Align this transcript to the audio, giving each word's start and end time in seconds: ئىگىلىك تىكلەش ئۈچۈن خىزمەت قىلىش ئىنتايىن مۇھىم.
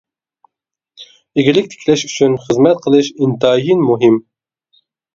ئىگىلىك 1.41 1.69
تىكلەش 1.75 2.07
ئۈچۈن 2.09 2.35
خىزمەت 2.49 2.83
قىلىش 2.89 3.13
ئىنتايىن 3.23 3.89
مۇھىم. 3.95 4.23